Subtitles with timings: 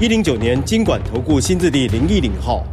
[0.00, 2.66] 一零九年金管投顾新字第零一零号。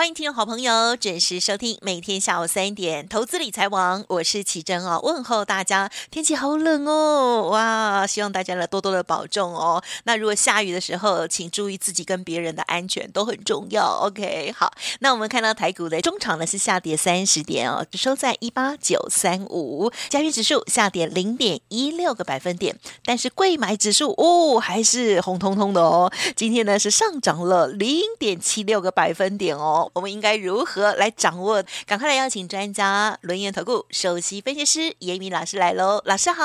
[0.00, 5.90] 欢迎听众好朋友准时收听每天下午三点投资理财王，我是奇珍哦，问候大家。
[6.10, 9.84] 天气好冷哦，哇，希望大家呢多多的保重哦。
[10.04, 13.98] 那如果下雨的时候，请注意自己跟别人的安全都很重要。
[14.06, 22.74] OK，好，那我们看到台股的中场呢是下跌三十点哦，只收在一八九三五，加权指数下跌零点一六个百分点，
[23.04, 29.88] 但是柜买指数哦还是红彤彤的哦，今天呢是上涨了零点七六个百分点哦。
[29.94, 31.62] 我们应该如何来掌握？
[31.86, 36.00] 赶快来邀请专家轮源投顾首席分析师严明老师来喽！
[36.04, 36.44] 老师好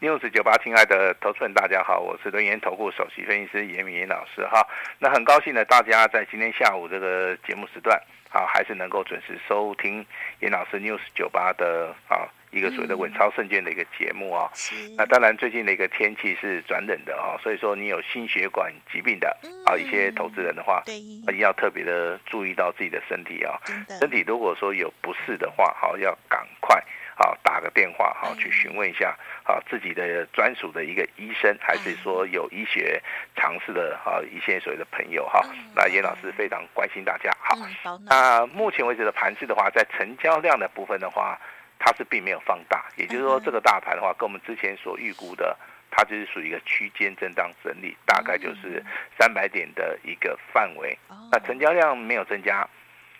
[0.00, 4.66] ，News 九八，亲爱的投资人大家好，我是轮源投顾首席分析师严明老师哈。
[4.98, 7.98] 那很高兴呢，大家在今天下午这个节目时段，
[8.30, 10.04] 啊，还是能够准时收听
[10.40, 12.28] 严老师 News 九八的啊。
[12.54, 14.48] 一个所谓的稳操胜券的一个节目啊，
[14.96, 23.58] 那当然最近的一个天气是转冷的啊，所以说你有心血管疾病的啊一些投资人的话，一定要特别的注意到自己的身体啊，
[23.98, 26.76] 身体如果说有不适的话，好要赶快
[27.16, 33.02] 啊打个电话好去询问一下啊自己的专属的一个医生，还是说有医学
[33.34, 35.44] 常识的啊一些所谓的朋友哈，
[35.74, 41.36] 那严老师非常关心大家好，那目前为止的盘势的话，在成交量的部分的话。
[41.78, 45.56] 它是并没有放大，也就是说，这个大盘的话，跟我们之前所预估的，
[45.90, 48.82] 它就是属于一个区间震荡整理，大概就是
[49.18, 50.96] 三百点的一个范围。
[51.30, 52.66] 那成交量没有增加，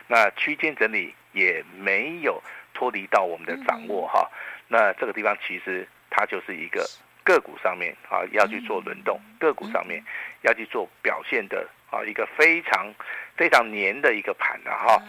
[0.06, 4.30] 那区间整理也没有脱离到我们的掌握哈。
[4.68, 6.88] 那这个地方其实它就是一个
[7.22, 10.02] 个股上面啊要去做轮动，个股上面
[10.42, 12.92] 要去做表现的啊一个非常
[13.36, 15.02] 非常黏的一个盘的哈。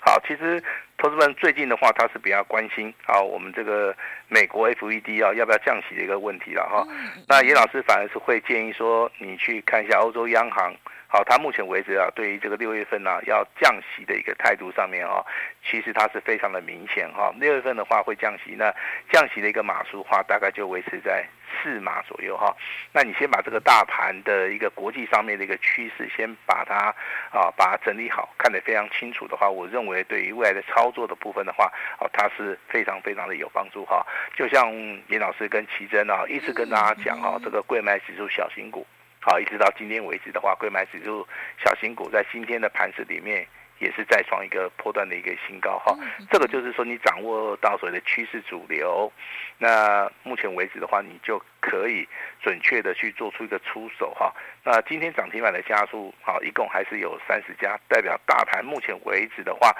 [0.00, 0.62] 好，其实
[0.96, 3.94] 投资们最近的话，他是比较关心啊，我们这个
[4.28, 6.86] 美国 FED 啊要不要降息的一个问题了哈。
[7.26, 10.74] 那严老师反而是会建议说，你去看一下欧洲央行。
[11.10, 15.24] 好，他目前为止啊，对于这个六月份呢、啊、要降息的一个态度上面啊，
[15.64, 17.32] 其实它是非常的明显哈。
[17.40, 18.74] 六月份的话会降息，那
[19.10, 21.26] 降息的一个码数话大概就维持在
[21.62, 22.54] 四码左右哈。
[22.92, 26.94] 那你先把这个大盘的一个国际上面的一个趋势先把它
[27.30, 34.06] 啊把它整理好，看得非常清楚的话，我认为对于未来的操作的部分的话，哦，它是非常非常的有帮助哈。
[34.36, 34.70] 就像
[35.08, 38.86] 严老师跟奇珍啊一直跟大家讲哈，这个贵买指数小型股。
[39.20, 41.26] 好，一直到今天为止的话，贵买指数
[41.62, 43.46] 小型股在今天的盘势里面
[43.78, 45.96] 也是再创一个波段的一个新高哈。
[46.30, 49.12] 这个就是说你掌握到所谓的趋势主流，
[49.58, 52.06] 那目前为止的话，你就可以
[52.42, 54.32] 准确的去做出一个出手哈。
[54.64, 59.74] 那今天涨停板的家数好，一共还是有三十家，代表大盘目前为止的话，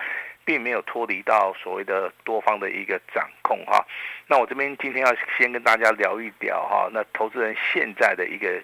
[0.45, 3.85] 并没有脱离到所谓的多方的一个掌控哈。
[4.27, 8.63] 那我这边今天要先跟大家聊一聊哈，那投资人现在的一个。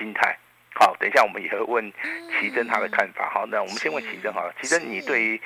[0.00, 0.36] 心态
[0.78, 1.90] 好，等一下我们也会问
[2.38, 3.30] 奇珍他的看法。
[3.32, 4.54] 好，那我们先问奇珍好了。
[4.60, 5.40] 奇珍，你对于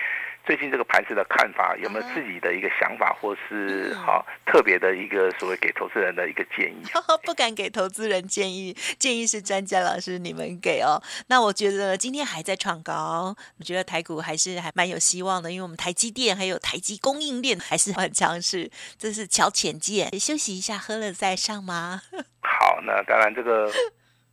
[0.45, 6.83] 最近这个盘子的看法，有没有自己的一个想法，或是好特别的一个所谓给投资人的一个建议？
[7.23, 11.01] 不敢给投资人建议，建议是专家老师你们给哦。
[11.29, 20.19] 那我觉得今天还在创高，我觉得台股还是还蛮有希望的，因为我们台积电还有台积供应链还是很强势，这是乔浅见。
[20.19, 22.03] 休息一下，喝了再上吗？
[22.43, 23.71] 好，那当然这个。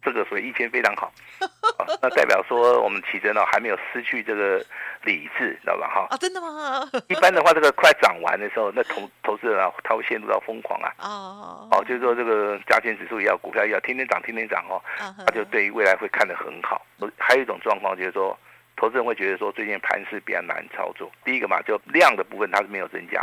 [0.08, 1.12] 这个所以意见非常好，
[2.02, 4.66] 那代表说我们奇珍呢还没有失去这个
[5.04, 5.90] 理智，知道吧？
[5.94, 6.90] 哈啊，真的吗？
[7.10, 10.94] 一般的话，这个快涨完的时候，那投投资人啊，他会陷入到疯狂啊。
[11.00, 14.82] 哦哦，就是说这个加权指数也要，股票也要，天天涨，天天涨哦。
[14.98, 16.86] 他就对于未来会看得很好。
[17.18, 18.38] 还有一种状况就是说，
[18.78, 21.12] 投资人会觉得说，最近盘势比较难操作。
[21.26, 23.22] 第一个嘛，就量的部分它是没有增加；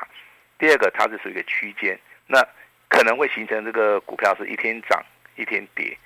[0.58, 2.46] 第二个，它是属于一个区间，那
[2.90, 5.02] 可能会形成这个股票是一天涨
[5.36, 5.96] 一天跌。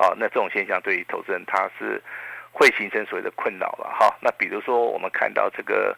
[0.00, 2.02] 好，那这种现象对于投资人他是
[2.50, 4.16] 会形成所谓的困扰了哈。
[4.22, 5.94] 那比如说我们看到这个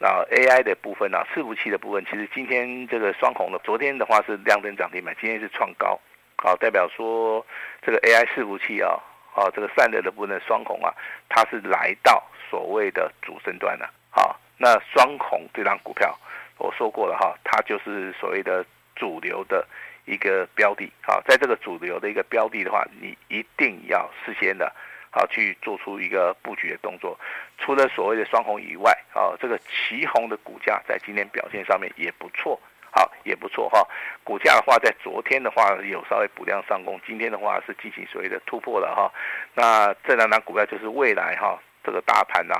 [0.00, 6.00] 啊 AI 的部分啊，伺服器的部分，其实今天这个双红的，昨天的话是亮灯涨停板，今天是创高，
[6.38, 7.44] 好，代表说
[7.82, 8.96] 这个 AI 伺服器啊，
[9.34, 10.88] 啊这个散热的部分的双红啊，
[11.28, 13.92] 它是来到所谓的主升段了。
[14.08, 16.18] 好，那双红这张股票
[16.56, 18.64] 我说过了哈，它就是所谓的
[18.96, 19.66] 主流的
[20.04, 24.72] 一个标的，好，在这个主流的一个标的的话，你一定要事先的，
[25.10, 27.18] 好去做出一个布局的动作。
[27.58, 32.60] 除了所谓的双红以外，啊，这个旗红的股价在今天表现上面也不错，
[32.90, 33.86] 好，也不错哈。
[34.22, 39.12] 股价的话，在昨天的话有稍微补量上攻，今天的话是进行所谓的突破了哈。
[39.54, 42.54] 那这两档股票就是未来哈，这个大盘呐。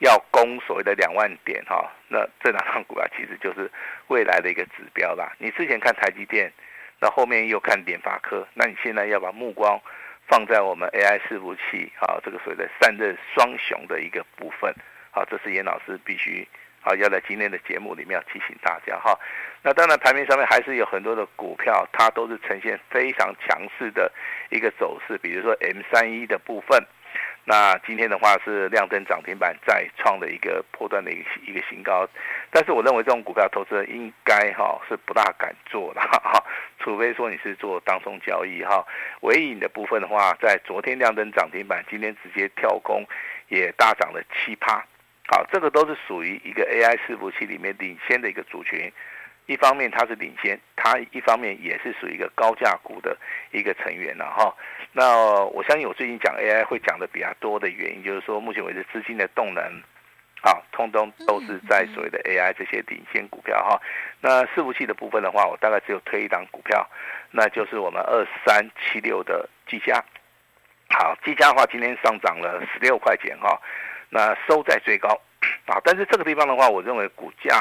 [0.00, 3.70] 要攻所谓的两万点哈，那这两张股票其实就是
[4.06, 5.30] 未来的一个指标啦。
[5.36, 6.50] 你之前看台积电，
[7.00, 9.80] 那后面又看联发科，那你现在要把目光
[10.28, 14.74] 放在我们 AI 伺服器啊，这个所谓的散热双雄的一个部分，
[15.10, 16.46] 好，这是严老师必须
[16.82, 19.18] 啊要在今天的节目里面要提醒大家哈。
[19.62, 24.12] 那当然盘面上面还是有很多的股票，它都是呈现非常强势的
[24.50, 26.78] 一个走势，比如说 M 三一的部分。
[27.44, 32.06] 那今天的话是亮灯涨停板，再创了一个破断的一个一个新高，
[32.50, 36.44] 但是我认为这种股票投资人应该哈是不大敢做的 哈，
[36.78, 38.86] 除非说你是做当中交易哈。
[39.22, 43.04] 纬颖的部分的话，在昨天亮灯涨停板，今天直接跳空，
[43.48, 44.84] 也大涨了七趴，
[45.26, 48.92] 好，这个都是属于一个 AI 伺服器里面领先的一个族群。
[49.50, 53.18] 一方面它是领先，它一方面也是属于一个高价股的
[53.50, 54.54] 一个成员了哈。
[54.92, 59.60] 那我相信我最近讲 AI 会讲的比较多的原因，就是说目前为止资金的动能，
[60.42, 63.82] 啊，通通都是在所谓的 AI 这些领先股票哈。
[64.20, 66.88] 那伺服器的部分的话，我大概只有推一档股票，
[67.32, 70.00] 那就是我们二三七六的技嘉。
[70.90, 73.60] 好，技嘉的话今天上涨了十六块钱哈，
[74.10, 75.08] 那收在最高
[75.66, 75.80] 啊。
[75.82, 77.60] 但是这个地方的话，我认为股价。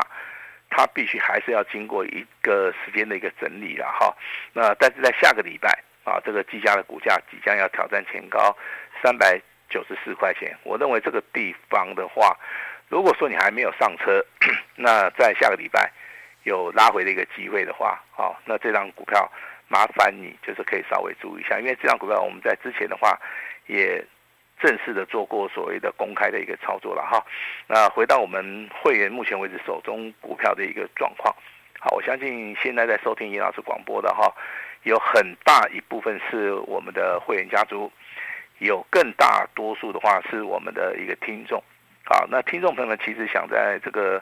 [0.69, 4.15] 它必须还是要经过一个时间的一个整理了哈，
[4.53, 5.69] 那但是在下个礼拜
[6.03, 8.55] 啊，这个技嘉的股价即将要挑战前高
[9.03, 9.39] 三百
[9.69, 12.37] 九十四块钱，我认为这个地方的话，
[12.87, 14.23] 如果说你还没有上车，
[14.77, 15.91] 那在下个礼拜
[16.43, 19.29] 有拉回的一个机会的话，好，那这张股票
[19.67, 23.19] 麻烦你就是可以稍微注意一下，因为这张股票我们在之前的话
[23.65, 24.05] 也。
[24.59, 27.25] 正式的做过所谓的公开的一个操作了哈，
[27.67, 31.33] 那回到我们会员目前为止手中股票的一个状况，
[31.79, 34.29] 好，我相信现在在收听尹老师广播的哈，
[34.83, 37.91] 有很大一部分是我们的会员家族，
[38.57, 41.63] 有更大多数的话是我们的一个听众，
[42.05, 44.21] 好，那听众朋友们其实想在这个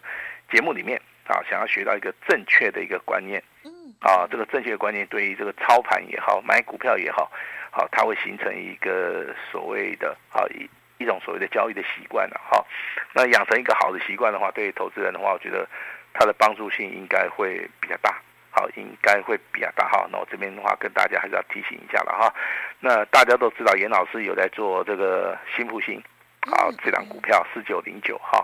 [0.52, 3.72] 节目里面啊，想要学到一个正确的一个观念，嗯。
[4.00, 7.32] 啊，这个正确的观念对于这个操盘也好，买股票也好。
[7.78, 12.66] 好，它会形成一个所谓的啊一一种所谓的交易的习惯了哈。
[13.14, 15.70] 那养成一个好的习惯的话，对于投资人的话，我觉得
[16.12, 18.20] 它的帮助性应该会比较大。
[18.50, 20.08] 好，应该会比较大哈。
[20.12, 22.34] 那我这边的话跟大家还是要提醒一下了哈。
[22.80, 26.02] 那大家都知道严老师有在做这个新复兴，
[26.50, 28.44] 好，这档股票四九零九哈。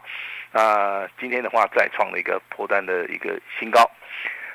[0.52, 3.90] 那今天的话再创了一个波段的一个新高。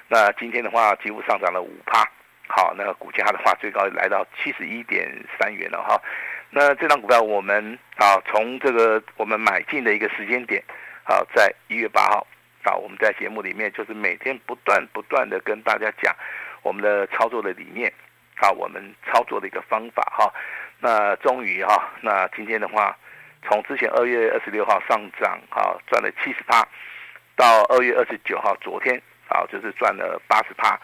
[0.07, 2.09] 那今天的话几乎上涨了五趴。
[2.49, 5.07] 好，那股价的话，最高来到七十一点
[5.39, 6.01] 三元了哈。
[6.51, 10.65] 那这张股票我们啊，从这个我们买进的一个时间点，
[11.05, 12.27] 好，在一月八号，
[12.65, 16.17] 啊，我们在节目里面就是每天不断不断的跟大家讲
[16.63, 17.93] 我们的操作的理念，
[18.37, 20.33] 啊，我们操作的一个方法哈。
[20.81, 22.97] 那终于哈，那今天的话，
[23.47, 26.67] 从之前二月二十六号上涨，哈，赚了七十趴，
[27.37, 28.99] 到二月二十九号昨天，
[29.29, 30.81] 啊，就是赚了八十趴。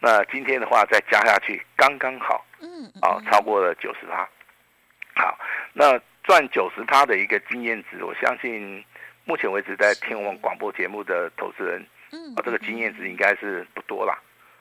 [0.00, 4.28] 那今天的话再加下去，刚刚好，嗯，啊，超过了九十趴。
[5.16, 5.36] 好，
[5.72, 8.84] 那赚九十趴的一个经验值，我相信
[9.24, 14.16] 目前为止在听我们广播节目的投资人，嗯，啊，这个经验值应该是不多啦，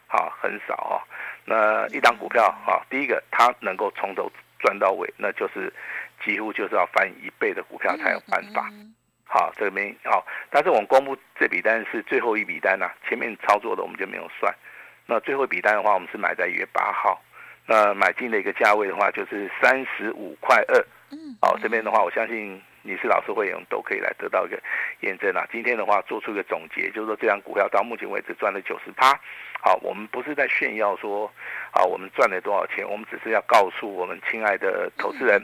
[0.07, 1.05] 好，很少啊。
[1.45, 5.71] 那一档股票啊，第一个它能够从头赚到尾，那就是
[6.25, 8.71] 几乎就是要翻一倍的股票才有办法。
[9.23, 14.51] 好，这边好，但是我们公布这笔单是最后一笔单呐，啊，前面操作的我们就没有算。
[15.09, 17.19] 那最后一笔单的话，我们是买在一月八号，
[17.65, 20.85] 那买进的一个价位的话，就是三十五块二。
[21.11, 24.61] 嗯，好，这边的话，我相信你是老师会员都可以来得到一个
[24.99, 25.47] 验证啊。
[25.49, 29.17] 今天的话，做出一个总结，就是说这张股票到目前为止赚了九十趴。
[29.61, 31.31] 好，我们不是在炫耀说，
[31.71, 35.41] 啊，我们赚了多少钱，我们只是要告诉我们亲爱的投资人，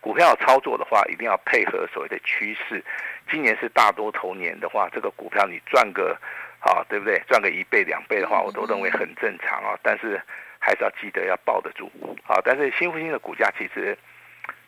[0.00, 2.84] 股票操作的话，一定要配合所谓的趋势。
[3.28, 6.16] 今年是大多头年的话，这个股票你赚个。
[6.64, 7.20] 好，对不对？
[7.26, 9.76] 赚个一倍两倍的话，我都认为很正常啊。
[9.82, 10.22] 但是
[10.60, 11.90] 还是要记得要抱得住。
[12.24, 13.98] 啊，但是新复星的股价其实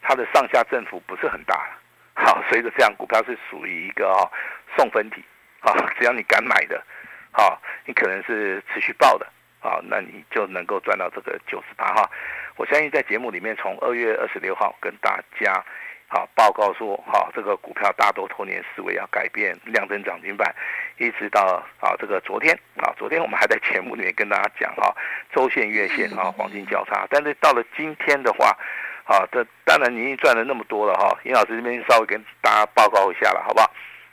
[0.02, 1.70] 它的上下振幅不是很大。
[2.14, 4.28] 好，所以说这样股票是属于一个哈
[4.76, 5.24] 送分题。
[5.60, 6.84] 啊，只要你敢买的，
[7.32, 9.26] 好，你可能是持续抱的，
[9.60, 12.10] 好，那你就能够赚到这个九十八哈。
[12.56, 15.64] 我相信在节目里面，从二月二十六号跟大家
[16.06, 20.54] 好报告说，哈，这个股票大多头年思维要改变，量增涨停板，
[20.99, 24.94] 一直到啊这个昨天啊，昨天我们还在节目里面跟大家讲哈，
[25.32, 28.56] 周线、月线啊黄金交叉，但是到了今天的话，
[29.04, 33.70] 啊，这当然你已经赚了那么多了哈，严老师这边稍微跟大家报告一下了，好不好？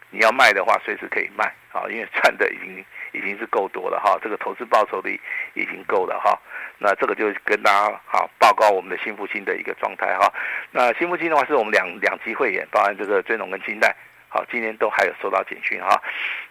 [0.10, 5.20] 你要卖的话，随时可以卖啊，因为赚的已经已经是够多了哈，这个投资报酬率
[5.54, 6.38] 已经够了哈。
[6.84, 10.34] 那这个就跟大家好报告我们的新复兴的一个状态哈。
[10.72, 13.96] 那新复兴的话，是我们两两级会员，包含这个尊龙跟金代，
[14.28, 16.02] 好，今天都还有收到简讯哈。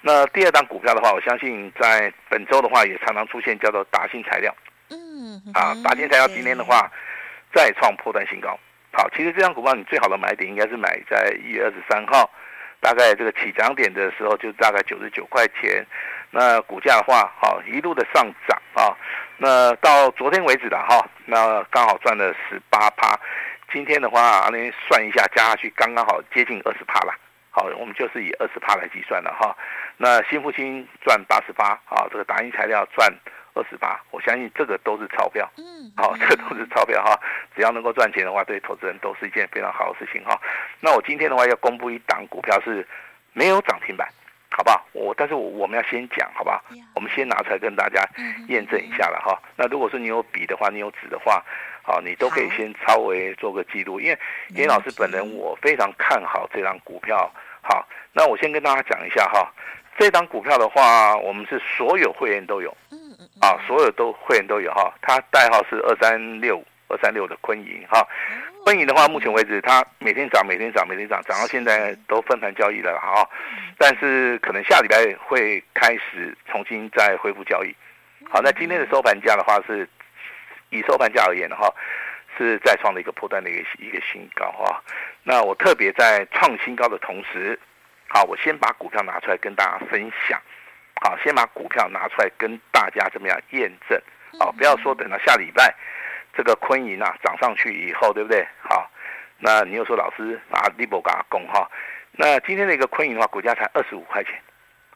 [0.00, 4.54] 那第二档股票的话，我相信在本周的话，也常常出现叫做达新材料，
[4.90, 6.88] 嗯，啊，达新材料今天的话
[7.52, 8.56] 再创破断新高。
[8.92, 12.30] 好，其实这张股票你最好的买点应该是买在一月二十三号。
[12.82, 15.84] 大概这个起涨点的时候就大概九十九块钱，
[16.30, 18.96] 那股价的话，好一路的上涨啊，
[19.36, 23.18] 那到昨天为止的哈，那刚好赚了十八趴，
[23.72, 27.14] 今天的话，那算一下加下去，刚刚好接近二十趴了，
[27.50, 29.56] 好，我们就是以二十趴来计算的哈，
[29.96, 33.12] 那新复星赚八十八，啊，这个打印材料赚。
[33.52, 37.18] 二十八，我相信这个都是钞票，嗯，好，这个都是钞票哈。
[37.56, 40.40] 只要能够赚钱的话，对投资人都是一件非常好的事情哈。
[40.78, 42.86] 那我今天的话要公布一档股票是
[43.32, 44.08] 没有涨停板，
[44.50, 44.84] 好不好？
[44.92, 46.62] 我但是我我们要先讲，好不好？
[46.94, 48.06] 我们先拿出来跟大家
[48.48, 49.40] 验证一下了哈。
[49.56, 51.42] 那如果说你有笔的话，你有纸的话，
[51.82, 57.30] 好，你都可以先稍微做个记录，因为严老师本人我非常看好这张股票。
[57.62, 59.52] 好，那我先跟大家讲一下哈，
[59.98, 62.76] 这张股票的话，我们是所有会员都有。
[62.90, 68.06] 嗯嗯啊，所有都会员都有哈，它代号是二三六二三六的坤银哈，
[68.70, 73.28] 坤银的话，目前为止它每天涨，每天涨，每天涨，涨到现在都分盘交易了哈，
[73.76, 77.74] 但是可能下礼拜会开始重新再恢复交易。
[78.30, 79.88] 好，那今天的收盘价的话是，
[80.68, 81.68] 以收盘价而言的话，
[82.38, 84.80] 是再创了一个破断的一个一个新高哈。
[85.24, 87.58] 那我特别在创新高的同时，
[88.06, 90.40] 好，我先把股票拿出来跟大家分享。
[91.02, 94.00] 好，先把股票拿出来跟大家怎么样验证？
[94.38, 95.74] 好，不要说等到下礼拜
[96.36, 98.46] 这个坤银啊涨上去以后，对不对？
[98.62, 98.90] 好，
[99.38, 101.68] 那你又说老师啊，利波嘎攻哈？
[102.12, 104.34] 那今天的一个坤银的话，股价才二十五块钱，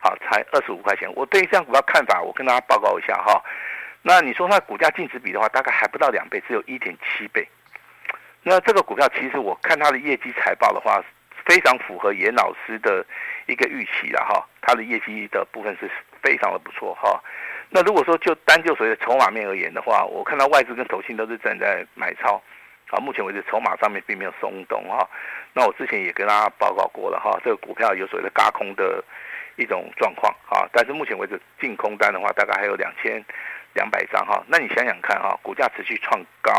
[0.00, 1.12] 好，才二十五块钱。
[1.14, 3.42] 我对这样股票看法，我跟大家报告一下哈。
[4.02, 7.48] 那你说它股价净值比的话，大概还不到两倍，只有一点七倍。
[8.42, 11.02] 那这个股票其实我看它的业绩财报的话，
[11.46, 13.04] 非常符合严老师的
[13.46, 14.46] 一个预期了哈。
[14.60, 15.90] 它的业绩的部分是
[16.22, 17.22] 非常的不错哈，
[17.74, 22.40] 那如果说就单就所谓的筹码面而言的话，我看到外资跟投信都是站在买超，
[22.90, 25.04] 啊，目前为止筹码上面并没有松动哈。
[25.52, 29.02] 那我之前也跟大家报告过了哈，这个股票有所谓的轧空的
[29.56, 33.20] 一种状况啊，但是目前为止净空单的话大概还有两千
[33.72, 34.40] 两百张哈。
[34.46, 36.52] 那你想想看哈，股价持续创高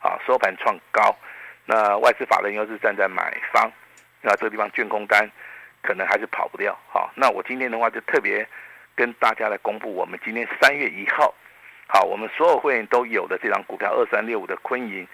[0.00, 1.16] 啊，收盘创高，
[1.64, 3.72] 那外资法人又是站在买方，
[4.20, 5.26] 那这个地方净空单。
[5.84, 8.46] 可能还是跑不掉，好，那我今天的话就特别
[8.94, 11.34] 跟大家来公布，我们今天三月一号，
[11.86, 15.06] 好，我们所有会员都有的这张股票二三六五的坤银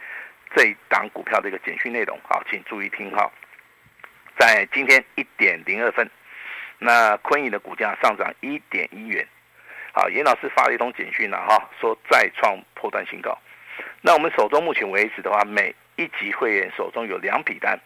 [0.54, 3.30] 这一档股票的一个简讯内容，好，请注意听哈，
[4.38, 6.10] 在今天一点零二分，
[6.78, 9.26] 那坤银的股价上涨一点一元，
[9.92, 13.36] 好，严老师发了一通简讯了哈，说再创波段新高，
[14.00, 17.78] 那我们手中目前为止的话，每一级会员手中有两笔单。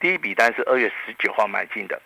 [0.00, 2.00] 第一笔单是二月十九号买进的，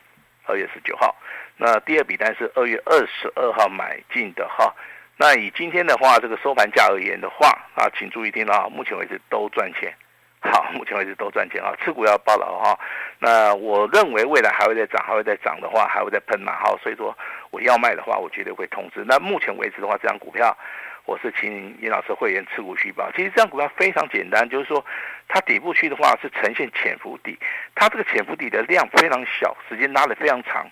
[0.47, 1.15] 二月十九号。
[1.57, 4.75] 那第二笔单是二月二十二号买进的哈。
[5.17, 9.95] 那以今天的话，这个收盘价而言的话啊，请注意听啊，目前为止都赚钱。
[10.41, 12.77] 好，目前为止都赚钱啊，持股要抱牢哈。
[13.19, 16.75] 那我认为未来还会再涨，还会再涨的话，还会再喷嘛哈。
[16.83, 17.17] 所以说
[17.51, 19.05] 我要卖的话，我绝对会通知。
[19.07, 20.57] 那目前为止的话，这张股票。
[21.05, 23.11] 我是请严老师会员持股续报。
[23.13, 24.85] 其实这张股票非常简单，就是说
[25.29, 27.39] 它底部区的话是呈现潜伏底，
[27.75, 30.67] 它这个潜伏底的量非常小，时间拉得非常长，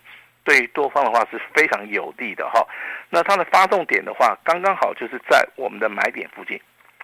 [0.45, 2.67] 对多方的话是非常有利的哈。
[3.09, 6.61] 那它的发动点的话，刚刚好就是在我们的买点附近。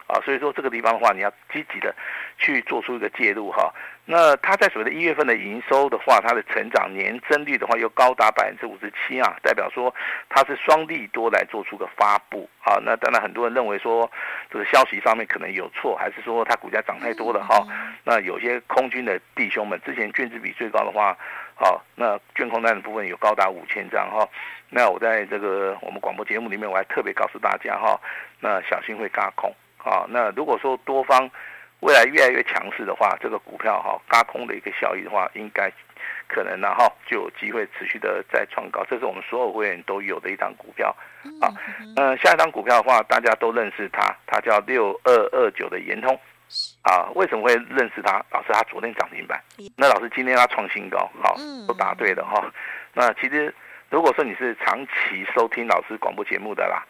[0.07, 1.95] 啊，所以说这个地方的话，你要积极的
[2.39, 3.73] 去做出一个介入哈。
[4.09, 9.93] 那它在所谓的一月份的营收的话，它的成长年增率的话又高达百分之五十七啊，代表说
[10.29, 12.79] 它是双利多来做出个发布啊。
[12.85, 14.09] 那当然很多人认为说
[14.49, 17.67] 这个消息上面可能有错，还是说它股价涨太多了哈。
[18.05, 21.19] 那有些空军的弟兄们之前卷资比最高的话，
[21.57, 24.29] 好，那卷空单的部分有高达五千张哈。
[24.71, 28.01] 那我在这个我们广播节目里面，我还特别告诉大家哈，
[28.39, 29.53] 那小心会轧空。
[29.89, 31.31] 啊，那如果说多方
[31.81, 35.71] 未来越来越强势的话，这个股票哈轧空的一个效益的话，应该
[36.27, 38.85] 可能然后就有机会持续的再创高。
[38.91, 40.95] 这是我们所有会员都有的一档股票
[41.41, 41.47] 啊。
[41.97, 46.19] 嗯，下一档股票的话，大家都认识它，它叫六二二九的延通。
[46.83, 48.25] 啊，为什么会认识他？
[48.31, 49.43] 老师，他昨天涨停板。
[49.77, 51.35] 那老师今天他创新高，好，
[51.67, 52.41] 都答对了哈。
[52.95, 53.53] 那其实
[53.91, 56.87] 如果说你是长期收听老师广播节目的啦，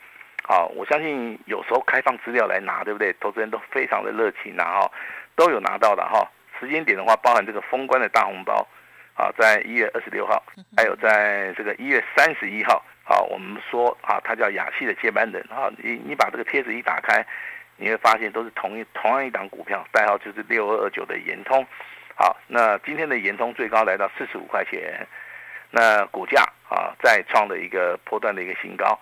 [0.49, 3.13] 好，我相信有时候开放资料来拿，对不对？
[3.19, 4.89] 投资人都非常的热情，然后
[5.35, 6.31] 都有拿到的哈。
[6.61, 8.67] 时间点的话，包含这个封关的大红包，
[9.15, 10.41] 啊，在一月二十六号，
[10.77, 17.27] 还有在这个一月三十一号，啊，我们说啊，他叫亚细的接班人啊，你你把这个贴子一打开。
[17.79, 21.63] 你会发现都是同一同样一档股票，代号就是六二二九的延通。
[22.15, 25.07] 好，那今天的延通最高来到四十五块钱，
[25.71, 28.99] 那股价啊再创了一个波段的一个新高。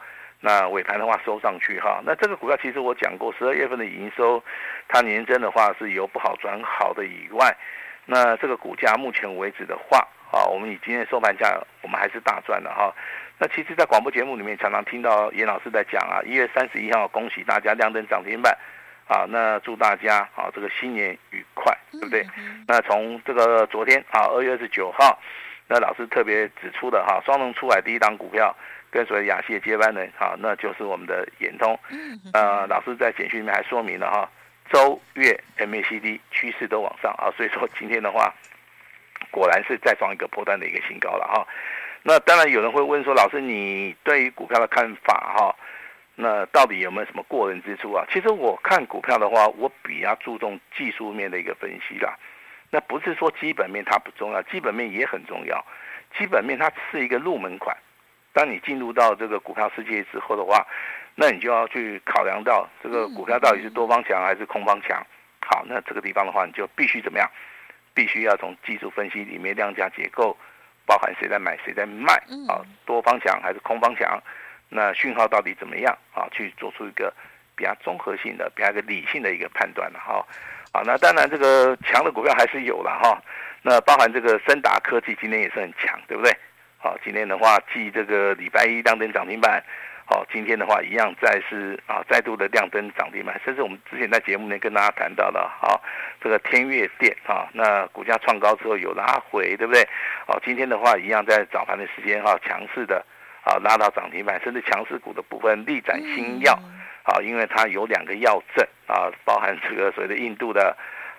[0.47, 4.45] 那尾盘的话收上去哈，那这个股票其实我讲过，十二月份的营收
[4.87, 7.57] 它年增的话是由不好转好的以外，
[8.05, 12.95] 那这个股价目前为止的话，啊，我们以今天收盘价，我们还是大赚的哈。
[13.39, 18.55] 那其实，在广播节目里面，常常听到严老师在讲啊，一月三十一号，恭喜大家亮灯涨停板，
[19.09, 22.23] 啊，那祝大家啊，这个新年愉快，对不对？
[22.69, 25.19] 那从这个昨天啊，二月二十九号，
[25.67, 28.55] 那老师特别指出的哈，双龙出海第一档股票，
[28.91, 31.79] 跟随亚细接班人，哈，那就是我们的延通。
[32.33, 34.31] 呃，老师在简讯里面还说明了哈，
[34.73, 38.35] 周月 MACD 趋势都往上啊，所以说今天的话，
[39.31, 41.47] 果然是再创一个波段的一个新高了哈。
[42.03, 45.57] 那当然有人会问说，老师，你对于股票的看法哈？
[46.17, 48.05] 那到底有没有什么过人之处啊？
[48.13, 52.15] 其实我看股票的话，我比较注重技术面的一个分析啦。
[52.75, 55.65] 那不是说基本面它不重要，基本面也很重要。
[56.19, 57.77] 基本面它是一个入门款。
[58.33, 60.67] 当你进入到这个股票世界之后的话，
[61.15, 65.01] 那你就要去考量到这个股票到底是多方强还是空方强。
[65.47, 67.31] 好，那这个地方的话，你就必须怎么样？
[67.95, 70.37] 必须要从技术分析里面量价结构。
[70.85, 72.13] 包含谁在买，谁在卖
[72.49, 72.61] 啊？
[72.85, 74.21] 多方强还是空方强？
[74.69, 76.27] 那讯号到底怎么样啊？
[76.33, 77.15] 去做出一个
[77.55, 80.27] 比较综合性的、比较一个理性的一个判断了哈。
[80.75, 83.23] 啊，那当然这个强的股票还是有了哈。
[83.63, 86.37] 那包含这个升达科技今天也是很强，对不对？
[86.79, 89.63] 好，今天的话继这个礼拜一亮灯涨停板。
[90.07, 95.81] 好，今天的话一样再是啊，再度的亮灯涨停板，甚至我们之前在节目内跟大家谈到了，好，
[96.21, 99.89] 这个天越电啊，那股价创高之后有拉回，对不对？
[100.27, 103.03] 好，今天的话一样在早盘的时间哈，强势的
[103.45, 106.59] 啊拉到涨停板，甚至强势股的部分力展新药，
[107.05, 110.77] 啊，因为它有两个药证啊，包含这个所谓的印度的。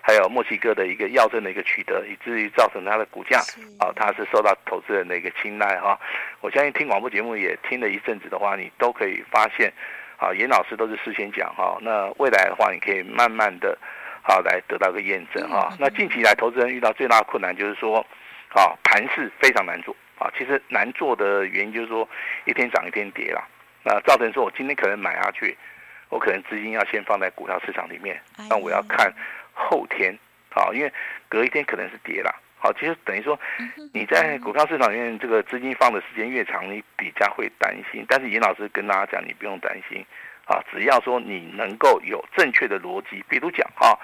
[0.08, 3.40] 还有墨西哥的一个药证的一个取得，以至于造成它的股价
[3.80, 5.98] 啊，它是受到投资人的一个青睐哈。
[6.40, 9.72] 我相信听广播节目也听了一阵子的话，你都可以发现，
[10.16, 11.76] 啊，严老师都是事先讲哈。
[11.80, 13.76] 那未来的话，你可以慢慢的，
[14.22, 15.74] 好来得到个验证哈。
[15.80, 17.98] 那近期来，投资人遇到最大的困难就是说，
[18.54, 20.30] 啊，盘势非常难做啊。
[20.38, 22.08] 其实难做的原因就是说，
[22.44, 23.42] 一天涨一天跌啦。
[23.82, 25.58] 那造成说我今天可能买下去，
[26.08, 29.12] 我可能资金要先放在股票市场里面，那我要看。
[29.58, 30.14] 后天，
[30.50, 30.92] 好，因为
[31.30, 33.40] 隔一天可能是跌了，好，其实等于说
[33.94, 38.04] 你在股票市场里面这个资金放的时间越长，你比较会担心。
[38.06, 40.04] 但是严老师跟大家讲，你不用担心，
[40.44, 43.96] 啊，只要说你能够有正确的逻辑，比如讲啊，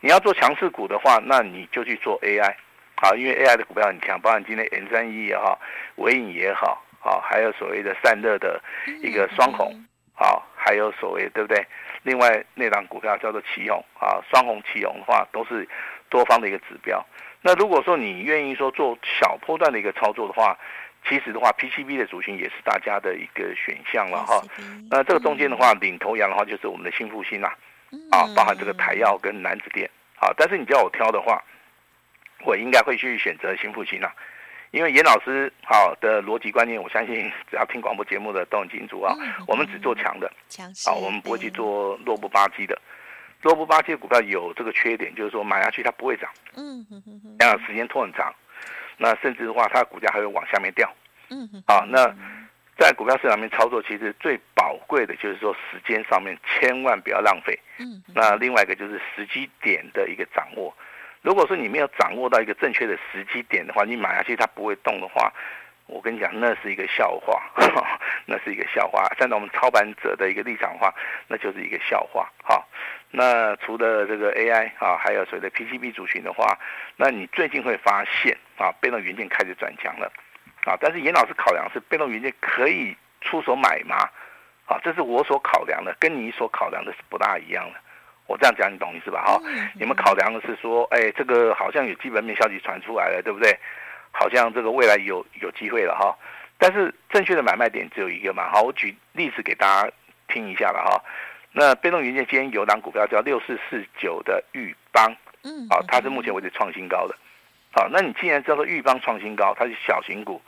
[0.00, 2.54] 你要做强势股的话，那你就去做 AI，
[2.96, 5.58] 啊，因为 AI 的股票很强，包含今天 N 三一也好，
[5.96, 8.62] 微影也好，啊，还有所谓的散热的
[9.02, 9.82] 一个双红，
[10.12, 11.66] 好，还有所谓对不对？
[12.02, 15.66] 另外那档股票叫做奇勇啊，双红奇勇的话都是
[16.10, 17.04] 多方的一个指标。
[17.40, 20.58] 那如果说你愿意说做小波段的一个操作的话，
[21.08, 24.42] 其实的话 PCB 的族群也是大家的一个选项了哈。
[24.90, 27.56] 那这个中间的话，领头羊的话就是我们的新复兴啦，
[28.10, 30.28] 啊，包含这个台药跟南子电啊。
[30.36, 31.42] 但是你叫我挑的话，
[32.44, 34.14] 我应该会去选择新复兴啦。
[34.70, 39.14] 因为严老师好的逻辑观念，我相信只要听广播节目的都很清楚啊。
[39.48, 40.30] 我们只做强的，
[40.86, 42.80] 啊，我们不会去做弱不巴唧的。
[43.42, 48.32] 弱不巴唧的股票有这个缺点，就是说买下去它不会涨，嗯嗯嗯，这样时间拖很长，
[48.96, 50.88] 那甚至的话，它的股价还会往下面掉，
[51.30, 52.06] 嗯嗯，啊，那
[52.78, 60.72] 在股票市场里面操作，其实最宝贵的就是说时间上面千万不要浪费，嗯，那另外一个就是时机点的一个掌握。
[61.22, 65.32] 如果说你没有掌握到一个正确的时机点的话，你买下去它不会动的话，
[65.86, 67.42] 我跟你讲，那是一个笑话，
[68.24, 69.06] 那是一个笑话。
[69.18, 70.94] 站在我们操盘者的一个立场的话，
[71.28, 72.30] 那就是一个笑话。
[72.42, 72.66] 好，
[73.10, 76.58] 那除了这个 AI 啊，还有所谓的 PCB 族群的话，
[76.96, 80.10] 那你最近会发现啊，被动元件开始转强了
[80.64, 80.78] 啊。
[80.80, 84.08] 但是严老师考量是被动元件可以出手买吗？
[84.66, 87.80] 啊，这是我所考量的，跟你所考量的是不大一样的。
[88.30, 89.24] 我这样讲你懂意思吧？
[89.24, 89.42] 哈，
[89.74, 93.58] 你们考量的是说，哎，这个好像有基本面消息传出来了，对不对？
[94.12, 96.16] 好像这个未来有有机会了哈。
[96.56, 98.48] 但是正确的买卖点只有一个嘛。
[98.52, 99.90] 好，我举例子给大家
[100.28, 101.02] 听一下了哈。
[101.52, 105.12] 那被动元件今天有档股票叫六四四九的玉邦，
[105.42, 107.16] 嗯，好，它是目前为止创新高的。
[107.72, 110.40] 好，那你既然知道玉邦创新高，它是小型股。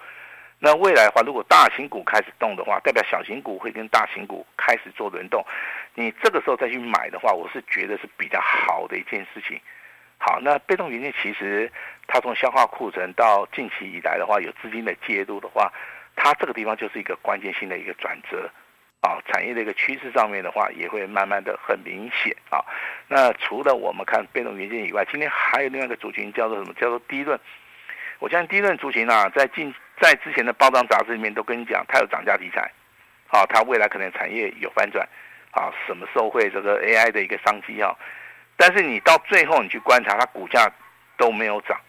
[0.64, 5.44] 那未来的话，如果大型股开始动的话，代表小型股会跟大型股开始做轮动。
[5.96, 9.60] 你这个时候再去买的话，我是觉得是比较好的一件事情。
[10.18, 11.68] 好，那被动元件其实
[12.06, 15.72] 它从消化库存到近期以来的话，有资金的介入的话，
[16.14, 18.48] 它这个地方就是一个关键性的一个转折。
[19.00, 22.62] 啊，产业的一个趋势上面的话，也会慢慢的很明显啊。
[23.08, 26.72] 那除了我们看被动元件以外，今天还有另外一个族群叫做什么？
[26.74, 27.36] 叫做低论。
[28.20, 32.68] 我相信低论族群啊，在近在之前的报章杂志里面都跟你讲，它有涨价题材，
[33.28, 35.08] 好，它未来可能产业有翻转，
[35.52, 37.94] 啊，什么时候会这个 AI 的一个商机啊？
[38.56, 40.68] 但是你到最后你去观察，它股价
[41.16, 41.80] 都没有涨，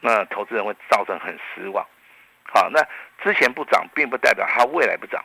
[0.00, 1.84] 那投资人会造成很失望。
[2.44, 2.80] 好，那
[3.20, 5.20] 之前不涨，并不代表它未来不涨，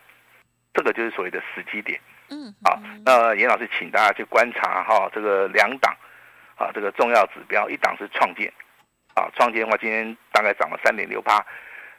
[0.74, 2.02] 这个就是所谓的时机点。
[2.32, 5.96] 嗯，好，那严老师请大家去观察哈，这个两档
[6.58, 8.52] 啊，这个重要指标，一档是创建。
[9.14, 11.46] 啊，创建的话，今天大概涨了三点六八。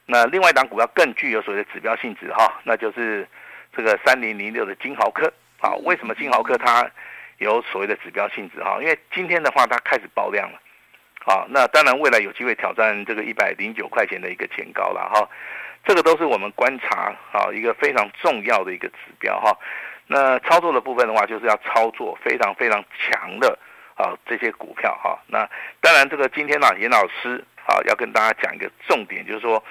[0.06, 3.28] 那另外一档股票更具有所谓的指标性质哈，那就是
[3.76, 5.32] 这个三零零六的金豪科。
[5.60, 6.88] 啊，为什么金豪科它
[7.38, 8.78] 有所谓的指标性质哈？
[8.80, 10.60] 因为今天的话，它开始爆量了。
[11.24, 15.28] 啊，那当然未来有机会挑战这个一百零九块钱的一个前高了哈。
[15.84, 19.56] 这个都是我们观察啊一个非常重要的一个指标哈。
[20.06, 23.58] 那操作的部分的话，就是要操作非常非常强的。
[23.96, 25.48] 啊，这些股票哈，那
[25.80, 29.64] 当然这个今天呢，严老师啊要跟大家讲一个重点，就是说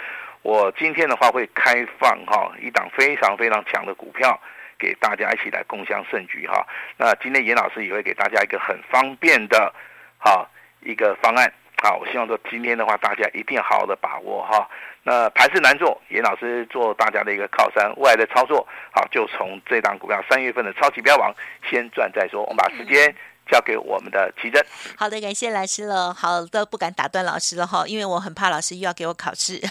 [0.46, 4.40] 我今天的话会开放哈一档非常非常强的股票
[4.78, 6.64] 给大家一起来共享盛局哈。
[6.98, 9.74] 那今天严老师也会给大家一个很方便的
[10.20, 10.48] 哈
[10.82, 14.70] 一个方案啊，我希望说今天的话大家一定好好的把握哈。
[15.02, 21.34] 那盘势难做，严老师做大家的一个靠山，未来的操作好就从这档股票三月份的超级标王
[21.68, 23.16] 先赚再说，我们把时间。
[23.52, 24.64] 交给我们的奇珍。
[24.98, 26.14] 好的，感谢老师了。
[26.14, 29.62] 好的，不敢打断老师了哈，因为我很怕老师又要给我考试。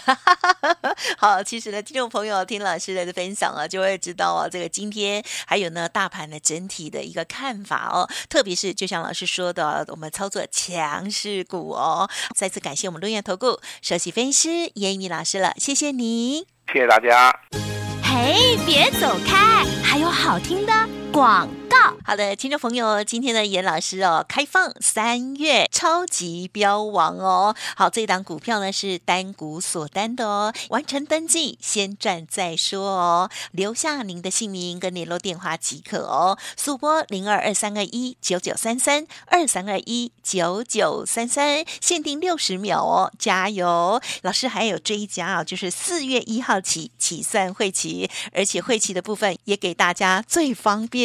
[1.17, 12.09] 好，其实呢，听众朋友听老师的分享啊，就会知道哦，这个今天还有呢，大盘的整体的一个看法哦，特别是就像老师说的，我们操作强势股哦。
[12.35, 17.31] 再次感谢我们伦元投顾首席分析师严一鸣老师了，谢谢你，谢谢大家。
[18.03, 20.73] 嘿，别走开，还有好听的
[21.15, 21.95] 广告。
[22.03, 27.55] 好的，听众朋友，今天的严老师哦，开放三月超级标王哦。
[27.77, 36.37] 好，这档股票呢是单股锁单的哦，完成登记先赚再说哦，留下您的姓名跟联络电话即可哦。
[36.57, 44.01] 速拨零二二三二一九九三三二三二一九九三三，限定六十秒哦，加油！
[44.21, 51.04] 老师还有追加啊，就是四月一号起起算会期，而且会期的部分也给大家最方便